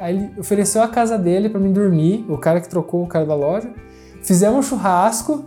[0.00, 3.24] aí ele ofereceu a casa dele pra mim dormir, o cara que trocou, o cara
[3.24, 3.70] da loja.
[4.22, 5.44] Fizemos um churrasco,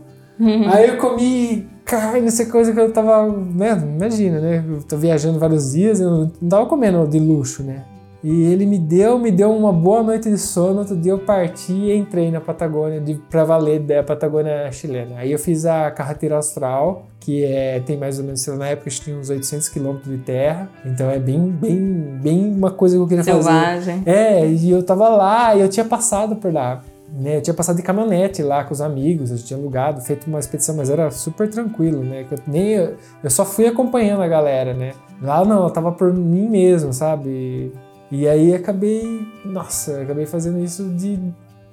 [0.70, 5.40] Aí eu comi carne, essa coisa que eu tava, né, imagina, né, eu tô viajando
[5.40, 7.84] vários dias, eu não tava comendo de luxo, né.
[8.26, 11.72] E ele me deu, me deu uma boa noite de sono, outro dia eu parti
[11.72, 15.18] e entrei na Patagônia, de, pra valer da Patagônia chilena.
[15.20, 18.68] Aí eu fiz a carretera austral, que é, tem mais ou menos, sei lá, na
[18.70, 23.02] época tinha uns 800 quilômetros de terra, então é bem, bem, bem uma coisa que
[23.04, 23.44] eu queria fazer.
[23.44, 24.02] Selvagem.
[24.08, 26.82] É, e eu tava lá e eu tinha passado por lá.
[27.08, 30.40] Né, eu tinha passado de caminhonete lá com os amigos, eu tinha alugado, feito uma
[30.40, 32.26] expedição, mas era super tranquilo, né?
[32.30, 34.94] Eu, nem, eu só fui acompanhando a galera, né?
[35.22, 37.72] Lá não, eu tava por mim mesmo, sabe?
[38.12, 41.20] E aí acabei, nossa, acabei fazendo isso de,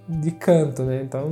[0.08, 1.02] de canto, né?
[1.02, 1.28] Então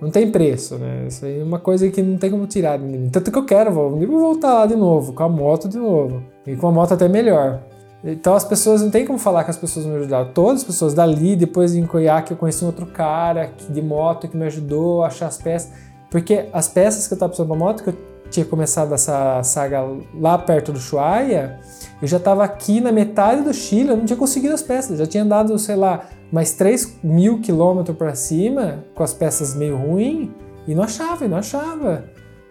[0.00, 1.06] não tem preço, né?
[1.08, 3.08] Isso aí é uma coisa que não tem como tirar de mim.
[3.10, 6.22] Tanto que eu quero, vou, vou voltar lá de novo, com a moto de novo.
[6.46, 7.62] E com a moto até melhor.
[8.04, 10.32] Então as pessoas, não tem como falar que as pessoas me ajudaram.
[10.32, 14.36] Todas as pessoas dali, depois em Coiaque eu conheci um outro cara de moto que
[14.36, 15.72] me ajudou a achar as peças.
[16.10, 19.82] Porque as peças que eu tava precisando pra moto, que eu tinha começado essa saga
[20.18, 21.60] lá perto do Chuaia,
[22.00, 24.98] eu já tava aqui na metade do Chile, eu não tinha conseguido as peças.
[24.98, 29.76] Já tinha andado, sei lá, mais 3 mil quilômetros pra cima, com as peças meio
[29.76, 30.30] ruins,
[30.66, 32.04] e não achava, e não achava.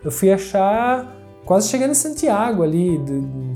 [0.04, 3.02] Eu fui achar quase chegando em Santiago ali,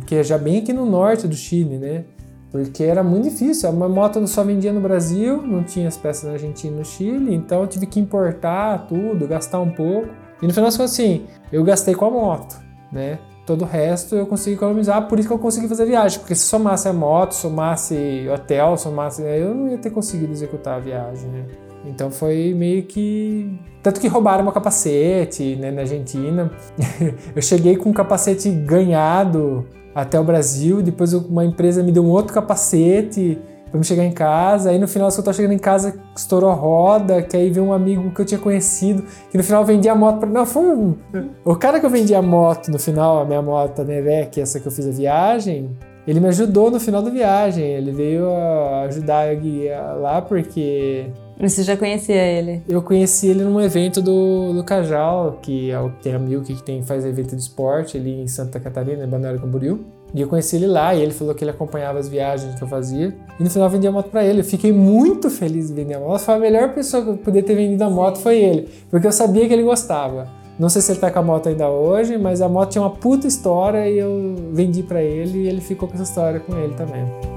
[0.05, 2.05] que é já bem aqui no norte do Chile, né?
[2.51, 3.69] Porque era muito difícil.
[3.69, 7.35] A moto só vendia no Brasil, não tinha as peças na Argentina e no Chile,
[7.35, 10.09] então eu tive que importar tudo, gastar um pouco.
[10.41, 12.55] E no final das contas, assim, eu gastei com a moto,
[12.91, 13.19] né?
[13.45, 16.19] Todo o resto eu consegui economizar, por isso que eu consegui fazer a viagem.
[16.19, 19.21] Porque se somasse a moto, somasse hotel, somasse.
[19.21, 21.45] Eu não ia ter conseguido executar a viagem, né?
[21.85, 23.59] Então foi meio que.
[23.83, 26.51] Tanto que roubaram meu capacete né, na Argentina.
[27.35, 32.09] eu cheguei com um capacete ganhado até o Brasil, depois uma empresa me deu um
[32.09, 33.39] outro capacete
[33.77, 34.69] me chegar em casa.
[34.69, 37.73] Aí no final, eu tava chegando em casa, estourou a roda, que aí veio um
[37.73, 40.29] amigo que eu tinha conhecido, que no final vendia a moto pra.
[40.29, 40.95] Não, foi um.
[41.43, 44.59] O cara que eu vendi a moto no final, a minha moto, a Nevec, essa
[44.59, 45.69] que eu fiz a viagem,
[46.07, 47.65] ele me ajudou no final da viagem.
[47.65, 51.07] Ele veio a ajudar a guiar lá porque
[51.39, 52.61] Você já conhecia ele?
[52.67, 56.63] eu conheci ele num evento do, do Cajal, que é o tem a Milk que
[56.63, 59.79] tem, faz evento de esporte ali em Santa Catarina, em Balneário Camboriú.
[60.15, 62.67] E eu conheci ele lá e ele falou que ele acompanhava as viagens que eu
[62.69, 63.13] fazia.
[63.37, 64.39] E no final eu vendi a moto pra ele.
[64.39, 66.21] Eu fiquei muito feliz de vender a moto.
[66.21, 68.69] Foi a melhor pessoa que eu poder ter vendido a moto foi ele.
[68.89, 70.25] Porque eu sabia que ele gostava.
[70.57, 72.91] Não sei se ele tá com a moto ainda hoje, mas a moto tinha uma
[72.91, 76.73] puta história e eu vendi pra ele e ele ficou com essa história com ele
[76.75, 77.34] também.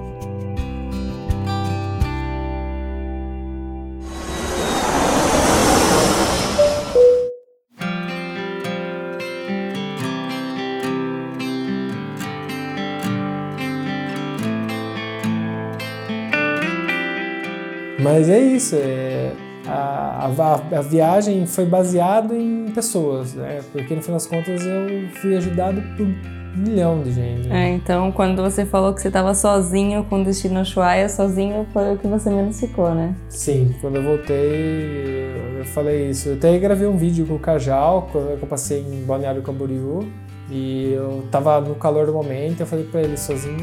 [18.18, 19.31] Mas é isso, é,
[19.64, 23.61] a, a- a viagem foi baseada em pessoas, né?
[23.70, 26.14] Porque no final das contas eu fui ajudado por um
[26.57, 27.46] milhão de gente.
[27.46, 27.68] né?
[27.70, 31.96] É, então quando você falou que você estava sozinho com destino Ushuaia, sozinho foi o
[31.98, 33.14] que você menos ficou, né?
[33.28, 36.31] Sim, quando eu voltei, eu falei isso.
[36.31, 40.09] Eu até gravei um vídeo com o Cajal, quando eu passei em Balneário Camboriú.
[40.50, 43.59] E eu tava no calor do momento, eu falei pra ele, sozinho,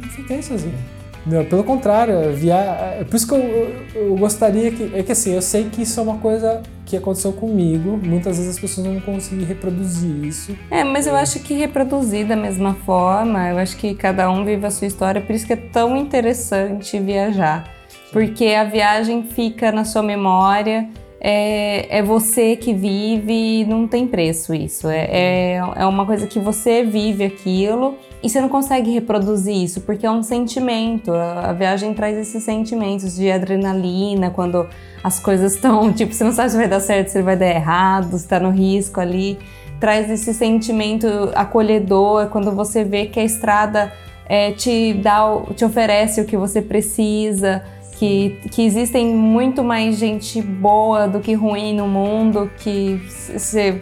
[0.00, 0.78] não fiquei sozinho.
[1.30, 2.56] Não, pelo contrário, via...
[3.00, 4.90] é por isso que eu, eu- eu gostaria que.
[4.94, 7.98] É que assim, eu sei que isso é uma coisa que aconteceu comigo.
[8.02, 10.56] Muitas vezes as pessoas não conseguem reproduzir isso.
[10.70, 14.64] É, mas eu acho que reproduzir da mesma forma, eu acho que cada um vive
[14.66, 17.68] a sua história, por isso que é tão interessante viajar.
[18.12, 20.88] Porque a viagem fica na sua memória,
[21.20, 24.88] é, é você que vive, não tem preço isso.
[24.88, 29.80] É, é, é uma coisa que você vive aquilo e você não consegue reproduzir isso,
[29.82, 31.12] porque é um sentimento.
[31.12, 34.66] A, a viagem traz esses sentimentos de adrenalina, quando
[35.02, 38.18] as coisas estão, tipo, você não sabe se vai dar certo, se vai dar errado,
[38.18, 39.38] se tá no risco ali
[39.80, 43.92] traz esse sentimento acolhedor quando você vê que a estrada
[44.26, 47.62] é, te dá, te oferece o que você precisa,
[47.98, 53.00] que, que existem muito mais gente boa do que ruim no mundo, que
[53.32, 53.80] você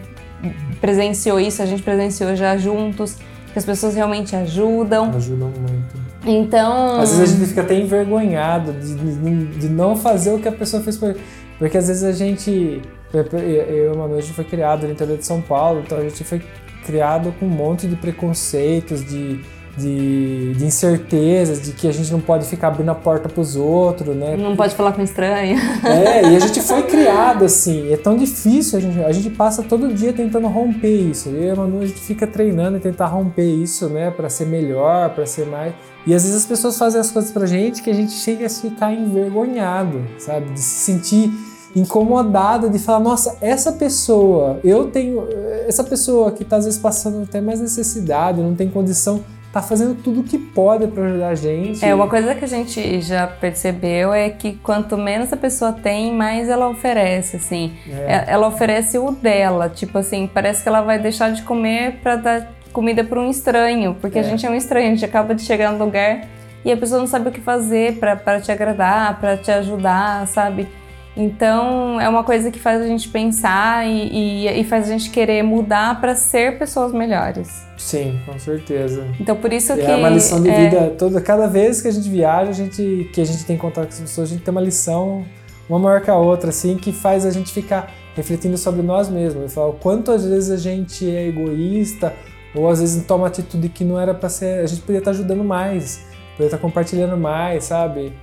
[0.79, 3.17] presenciou isso, a gente presenciou já juntos.
[3.57, 5.09] Que as pessoas realmente ajudam.
[5.15, 6.07] Ajudam muito.
[6.23, 6.99] Então.
[6.99, 10.51] Às vezes a gente fica até envergonhado de, de, de não fazer o que a
[10.51, 11.15] pessoa fez por
[11.57, 12.81] Porque às vezes a gente.
[13.11, 16.41] Eu e uma noite foi criado no interior de São Paulo, então a gente foi
[16.85, 19.39] criado com um monte de preconceitos, de
[19.77, 23.55] de, de incertezas, de que a gente não pode ficar abrindo a porta para os
[23.55, 24.35] outros, né?
[24.35, 25.57] Não pode falar com estranho.
[25.85, 29.61] É, e a gente foi criado assim, é tão difícil, a gente, a gente passa
[29.61, 31.29] todo dia tentando romper isso.
[31.29, 34.47] Eu e a Manu, a gente fica treinando e tentar romper isso, né, para ser
[34.47, 35.73] melhor, para ser mais.
[36.05, 38.49] E às vezes as pessoas fazem as coisas pra gente que a gente chega a
[38.49, 40.51] ficar envergonhado, sabe?
[40.51, 41.31] De se sentir
[41.75, 45.27] incomodado de falar, nossa, essa pessoa, eu tenho,
[45.67, 49.95] essa pessoa que está às vezes passando até mais necessidade, não tem condição tá fazendo
[49.95, 51.83] tudo o que pode para ajudar a gente.
[51.83, 56.13] É, uma coisa que a gente já percebeu é que quanto menos a pessoa tem,
[56.13, 57.73] mais ela oferece, assim.
[57.89, 58.13] É.
[58.13, 62.15] é ela oferece o dela, tipo assim, parece que ela vai deixar de comer para
[62.15, 64.21] dar comida para um estranho, porque é.
[64.21, 66.27] a gente é um estranho, a gente acaba de chegar no lugar
[66.63, 70.67] e a pessoa não sabe o que fazer para te agradar, para te ajudar, sabe?
[71.17, 75.09] Então é uma coisa que faz a gente pensar e, e, e faz a gente
[75.09, 77.65] querer mudar para ser pessoas melhores.
[77.77, 79.05] Sim, com certeza.
[79.19, 80.89] Então por isso e que é uma lição de vida é...
[80.89, 81.19] toda.
[81.19, 83.99] Cada vez que a gente viaja, a gente que a gente tem contato com as
[83.99, 85.25] pessoas, a gente tem uma lição
[85.69, 89.43] uma maior que a outra, assim, que faz a gente ficar refletindo sobre nós mesmos.
[89.43, 92.13] Eu falo, quanto às vezes a gente é egoísta
[92.55, 94.63] ou às vezes toma atitude que não era para ser.
[94.63, 98.13] A gente poderia estar ajudando mais, poderia estar compartilhando mais, sabe?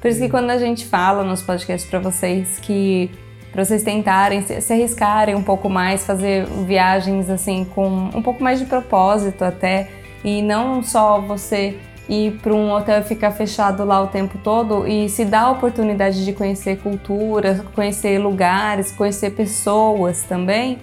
[0.00, 3.10] Por isso que quando a gente fala nos podcasts para vocês que
[3.52, 8.42] para vocês tentarem se, se, arriscarem um pouco mais, fazer viagens assim com um pouco
[8.42, 9.88] mais de propósito até
[10.22, 14.86] e não só você ir para um hotel e ficar fechado lá o tempo todo
[14.86, 20.78] e se dar a oportunidade de conhecer cultura, conhecer lugares, conhecer pessoas também,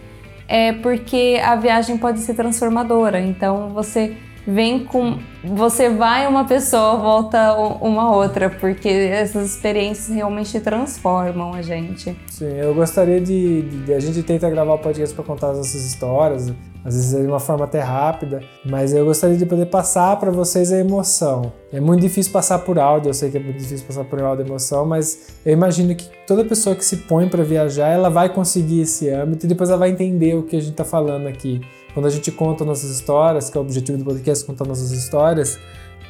[0.48, 3.20] é porque a viagem pode ser transformadora.
[3.20, 4.16] Então você
[4.48, 5.18] vem com.
[5.44, 12.16] Você vai uma pessoa, volta uma outra, porque essas experiências realmente transformam a gente.
[12.30, 13.62] Sim, eu gostaria de.
[13.64, 16.54] de a gente tenta gravar o podcast para contar as nossas histórias,
[16.84, 20.72] às vezes de uma forma até rápida, mas eu gostaria de poder passar para vocês
[20.72, 21.52] a emoção.
[21.72, 24.46] É muito difícil passar por áudio, eu sei que é muito difícil passar por áudio
[24.46, 28.30] a emoção, mas eu imagino que toda pessoa que se põe para viajar, ela vai
[28.30, 31.62] conseguir esse âmbito e depois ela vai entender o que a gente está falando aqui.
[31.96, 35.58] Quando a gente conta nossas histórias, que é o objetivo do podcast, contar nossas histórias,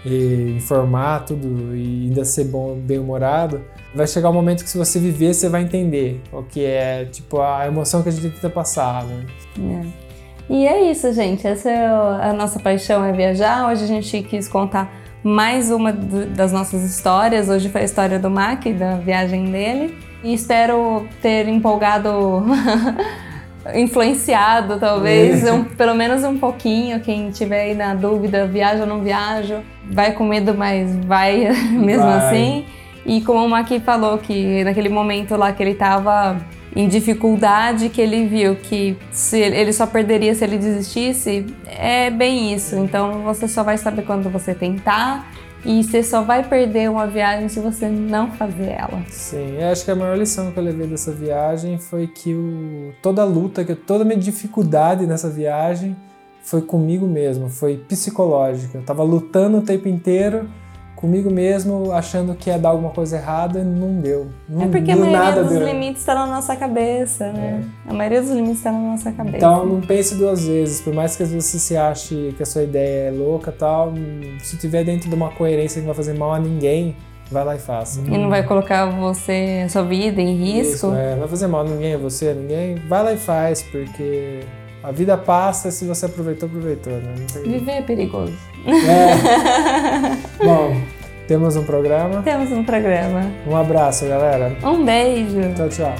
[0.04, 5.00] e informar tudo e ainda ser bom, bem-humorado, vai chegar um momento que se você
[5.00, 9.04] viver, você vai entender o que é, tipo, a emoção que a gente tenta passar,
[9.04, 9.26] né?
[9.60, 10.54] É.
[10.54, 11.45] E é isso, gente.
[11.45, 13.69] Essa é a nossa paixão, é viajar.
[13.71, 14.91] Hoje a gente quis contar
[15.24, 17.48] mais uma das nossas histórias.
[17.48, 19.95] Hoje foi a história do Mac, da viagem dele.
[20.24, 22.43] E espero ter empolgado
[23.73, 26.99] influenciado, talvez, um, pelo menos um pouquinho.
[26.99, 32.06] Quem tiver aí na dúvida, viaja ou não viajo, vai com medo, mas vai mesmo
[32.06, 32.17] vai.
[32.17, 32.65] assim.
[33.06, 36.38] E como o Maqui falou, que naquele momento lá que ele tava
[36.75, 42.54] em dificuldade, que ele viu que se ele só perderia se ele desistisse, é bem
[42.54, 42.75] isso.
[42.75, 45.32] Então você só vai saber quando você tentar
[45.65, 49.04] e você só vai perder uma viagem se você não fazer ela.
[49.10, 52.93] Sim, eu acho que a maior lição que eu levei dessa viagem foi que o,
[53.01, 55.95] toda a luta, que toda a minha dificuldade nessa viagem
[56.43, 58.78] foi comigo mesmo, foi psicológica.
[58.78, 60.47] Eu tava lutando o tempo inteiro
[60.95, 64.27] comigo mesmo, achando que ia dar alguma coisa errada, não deu.
[64.47, 65.67] Não é porque a maioria dos deu.
[65.67, 67.63] limites está na nossa cabeça, né?
[67.86, 67.91] É.
[67.91, 69.38] A maioria dos limites está na nossa cabeça.
[69.38, 72.63] Então não pense duas vezes, por mais que às vezes você ache que a sua
[72.63, 73.93] ideia é louca tal,
[74.41, 76.95] se tiver dentro de uma coerência que não vai fazer mal a ninguém,
[77.31, 78.01] vai lá e faça.
[78.01, 80.75] E não vai colocar você, a sua vida em risco.
[80.75, 83.17] Isso, é, não vai fazer mal a ninguém, a você, a ninguém, vai lá e
[83.17, 84.41] faz, porque
[84.84, 87.15] a vida passa, se você aproveitou, aproveitou, né?
[87.43, 88.34] Viver é perigoso.
[88.65, 90.17] É.
[90.43, 90.82] Bom,
[91.28, 92.21] temos um programa?
[92.23, 93.32] Temos um programa.
[93.47, 94.56] Um abraço, galera.
[94.63, 95.54] Um beijo.
[95.56, 95.95] Tchau, tchau.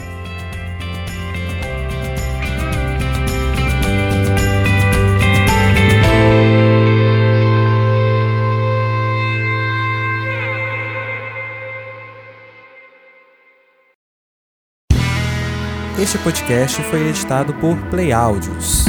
[15.98, 18.84] Este podcast foi editado por Play Áudios.